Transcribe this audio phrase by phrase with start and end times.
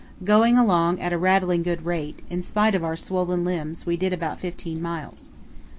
[0.23, 4.13] Going along at a rattling good rate; in spite of our swollen limbs we did
[4.13, 5.29] about fifteen miles.